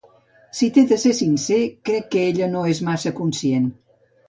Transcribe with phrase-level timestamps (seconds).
[0.59, 1.59] Si t'he de ser sincer,
[1.91, 3.71] crec que ella no és massa conscient.